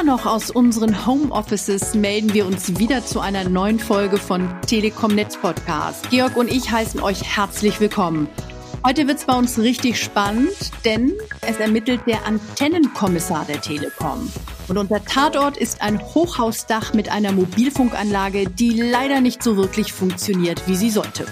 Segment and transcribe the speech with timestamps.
[0.00, 5.14] Immer noch aus unseren Homeoffices melden wir uns wieder zu einer neuen Folge von Telekom
[5.14, 6.08] Netz Podcast.
[6.08, 8.26] Georg und ich heißen euch herzlich willkommen.
[8.82, 10.54] Heute wird's bei uns richtig spannend,
[10.86, 14.32] denn es ermittelt der Antennenkommissar der Telekom.
[14.68, 20.66] Und unser Tatort ist ein Hochhausdach mit einer Mobilfunkanlage, die leider nicht so wirklich funktioniert,
[20.66, 21.26] wie sie sollte.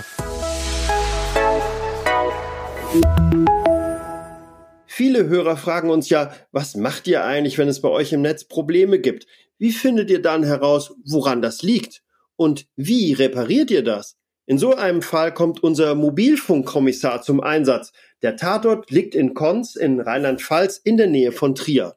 [4.98, 8.42] Viele Hörer fragen uns ja, was macht ihr eigentlich, wenn es bei euch im Netz
[8.42, 9.28] Probleme gibt?
[9.56, 12.02] Wie findet ihr dann heraus, woran das liegt?
[12.34, 14.16] Und wie repariert ihr das?
[14.44, 17.92] In so einem Fall kommt unser Mobilfunkkommissar zum Einsatz.
[18.22, 21.94] Der Tatort liegt in Konz in Rheinland-Pfalz in der Nähe von Trier.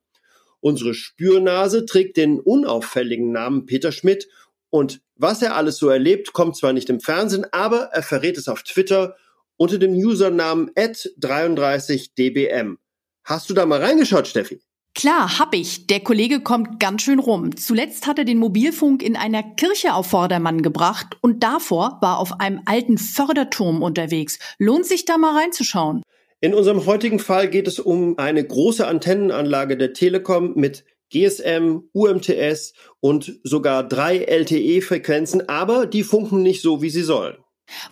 [0.60, 4.28] Unsere Spürnase trägt den unauffälligen Namen Peter Schmidt
[4.70, 8.48] und was er alles so erlebt, kommt zwar nicht im Fernsehen, aber er verrät es
[8.48, 9.16] auf Twitter
[9.58, 12.78] unter dem Usernamen ad33dbm.
[13.24, 14.60] Hast du da mal reingeschaut, Steffi?
[14.94, 15.88] Klar, hab ich.
[15.88, 17.56] Der Kollege kommt ganz schön rum.
[17.56, 22.42] Zuletzt hat er den Mobilfunk in einer Kirche auf Vordermann gebracht und davor war auf
[22.42, 24.38] einem alten Förderturm unterwegs.
[24.58, 26.04] Lohnt sich da mal reinzuschauen.
[26.42, 32.74] In unserem heutigen Fall geht es um eine große Antennenanlage der Telekom mit GSM, UMTS
[33.00, 37.38] und sogar drei LTE-Frequenzen, aber die funken nicht so, wie sie sollen.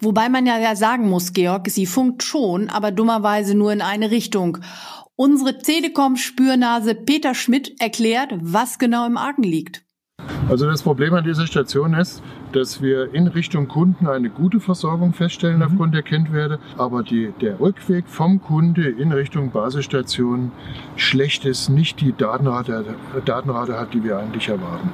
[0.01, 4.57] Wobei man ja sagen muss, Georg, sie funkt schon, aber dummerweise nur in eine Richtung.
[5.21, 9.83] Unsere Telekom-Spürnase Peter Schmidt erklärt, was genau im Argen liegt.
[10.47, 15.11] Also das Problem an dieser Station ist, dass wir in Richtung Kunden eine gute Versorgung
[15.11, 15.63] feststellen mhm.
[15.63, 20.53] aufgrund der Kennwerte, aber die, der Rückweg vom Kunde in Richtung Basisstation
[20.95, 24.89] schlecht ist, nicht die Datenrate, Datenrate hat, die wir eigentlich erwarten.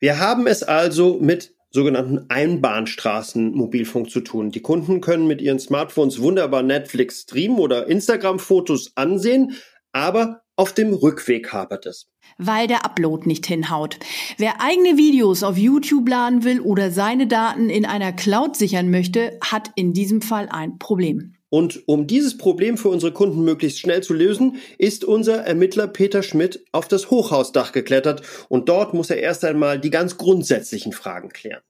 [0.00, 4.50] Wir haben es also mit sogenannten Einbahnstraßen-Mobilfunk zu tun.
[4.50, 9.56] Die Kunden können mit ihren Smartphones wunderbar Netflix streamen oder Instagram-Fotos ansehen,
[9.92, 12.10] aber auf dem Rückweg hapert es.
[12.38, 13.98] Weil der Upload nicht hinhaut.
[14.38, 19.38] Wer eigene Videos auf YouTube laden will oder seine Daten in einer Cloud sichern möchte,
[19.42, 21.35] hat in diesem Fall ein Problem.
[21.56, 26.22] Und um dieses Problem für unsere Kunden möglichst schnell zu lösen, ist unser Ermittler Peter
[26.22, 31.30] Schmidt auf das Hochhausdach geklettert und dort muss er erst einmal die ganz grundsätzlichen Fragen
[31.30, 31.62] klären.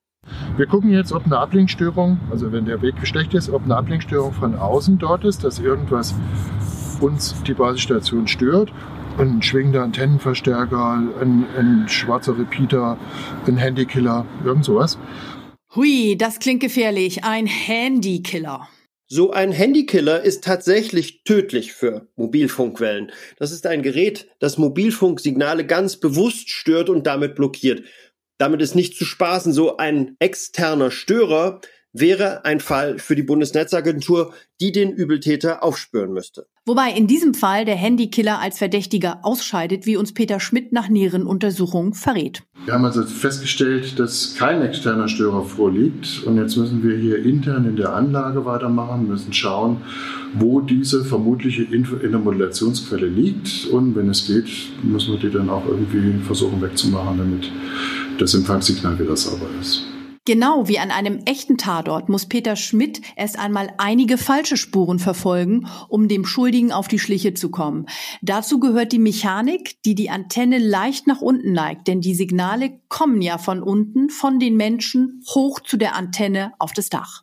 [0.56, 4.32] Wir gucken jetzt, ob eine Ablenkstörung, also wenn der Weg schlecht ist, ob eine Ablenkstörung
[4.32, 6.16] von außen dort ist, dass irgendwas
[7.00, 8.72] uns die Basisstation stört.
[9.18, 12.98] Ein schwingender Antennenverstärker, ein, ein schwarzer Repeater,
[13.46, 14.98] ein Handykiller, irgend sowas.
[15.76, 17.22] Hui, das klingt gefährlich.
[17.22, 18.66] Ein Handykiller.
[19.08, 23.12] So ein Handykiller ist tatsächlich tödlich für Mobilfunkwellen.
[23.38, 27.84] Das ist ein Gerät, das Mobilfunksignale ganz bewusst stört und damit blockiert.
[28.38, 29.52] Damit ist nicht zu spaßen.
[29.52, 31.60] So ein externer Störer
[31.98, 36.46] wäre ein Fall für die Bundesnetzagentur, die den Übeltäter aufspüren müsste.
[36.64, 41.26] Wobei in diesem Fall der Handykiller als Verdächtiger ausscheidet, wie uns Peter Schmidt nach näheren
[41.26, 42.42] Untersuchungen verrät.
[42.64, 47.66] Wir haben also festgestellt, dass kein externer Störer vorliegt und jetzt müssen wir hier intern
[47.66, 49.82] in der Anlage weitermachen, müssen schauen,
[50.34, 54.48] wo diese vermutliche Intermodulationsquelle liegt und wenn es geht,
[54.82, 57.52] müssen wir die dann auch irgendwie versuchen wegzumachen, damit
[58.18, 59.84] das Empfangssignal wieder sauber ist.
[60.26, 65.68] Genau wie an einem echten Tatort muss Peter Schmidt erst einmal einige falsche Spuren verfolgen,
[65.88, 67.86] um dem Schuldigen auf die Schliche zu kommen.
[68.22, 73.22] Dazu gehört die Mechanik, die die Antenne leicht nach unten neigt, denn die Signale kommen
[73.22, 77.22] ja von unten, von den Menschen hoch zu der Antenne auf das Dach.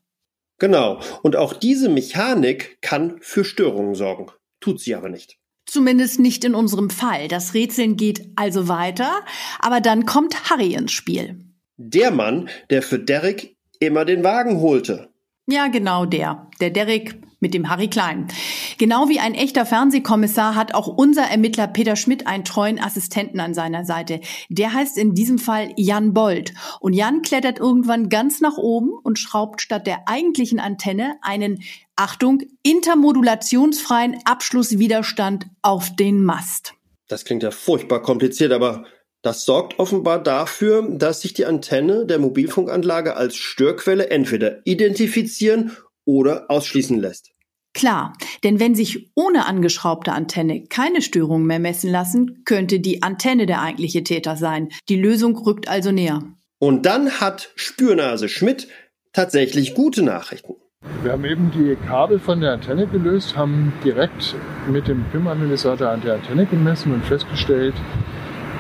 [0.58, 4.28] Genau, und auch diese Mechanik kann für Störungen sorgen,
[4.62, 5.38] tut sie aber nicht.
[5.66, 7.28] Zumindest nicht in unserem Fall.
[7.28, 9.12] Das Rätseln geht also weiter,
[9.60, 11.53] aber dann kommt Harry ins Spiel.
[11.86, 15.10] Der Mann, der für Derek immer den Wagen holte.
[15.48, 16.50] Ja, genau der.
[16.62, 18.30] Der Derek mit dem Harry Klein.
[18.78, 23.54] Genau wie ein echter Fernsehkommissar hat auch unser Ermittler Peter Schmidt einen treuen Assistenten an
[23.54, 24.22] seiner Seite.
[24.48, 26.54] Der heißt in diesem Fall Jan Bold.
[26.80, 31.64] Und Jan klettert irgendwann ganz nach oben und schraubt statt der eigentlichen Antenne einen,
[31.98, 36.76] Achtung, intermodulationsfreien Abschlusswiderstand auf den Mast.
[37.10, 38.86] Das klingt ja furchtbar kompliziert, aber
[39.24, 45.72] das sorgt offenbar dafür, dass sich die Antenne der Mobilfunkanlage als Störquelle entweder identifizieren
[46.06, 47.32] oder ausschließen lässt.
[47.74, 53.48] Klar, denn wenn sich ohne angeschraubte Antenne keine Störungen mehr messen lassen, könnte die Antenne
[53.48, 54.70] der eigentliche Täter sein.
[54.90, 56.22] Die Lösung rückt also näher.
[56.60, 58.68] Und dann hat Spürnase Schmidt
[59.14, 60.54] tatsächlich gute Nachrichten.
[61.02, 64.36] Wir haben eben die Kabel von der Antenne gelöst, haben direkt
[64.70, 67.74] mit dem PIM-Analysator an der Antenne gemessen und festgestellt,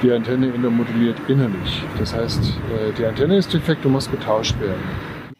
[0.04, 1.82] die Antenne intermoduliert innerlich.
[1.98, 4.82] Das heißt, äh, die Antenne ist defekt und muss getauscht werden.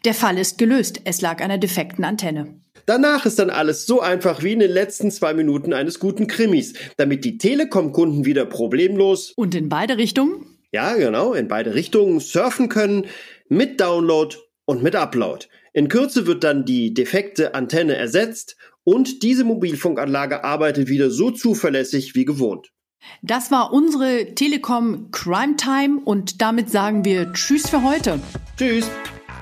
[0.04, 1.00] Der Fall ist gelöst.
[1.04, 2.60] Es lag an der defekten Antenne.
[2.86, 6.74] Danach ist dann alles so einfach wie in den letzten zwei Minuten eines guten Krimis,
[6.96, 10.58] damit die Telekom-Kunden wieder problemlos und in beide Richtungen?
[10.72, 13.06] Ja, genau, in beide Richtungen surfen können
[13.48, 15.46] mit Download und mit Upload.
[15.72, 22.14] In Kürze wird dann die defekte Antenne ersetzt und diese Mobilfunkanlage arbeitet wieder so zuverlässig
[22.14, 22.73] wie gewohnt.
[23.22, 28.20] Das war unsere Telekom Crime Time und damit sagen wir Tschüss für heute.
[28.56, 28.90] Tschüss.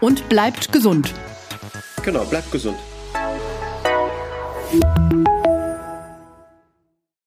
[0.00, 1.12] Und bleibt gesund.
[2.04, 2.76] Genau, bleibt gesund.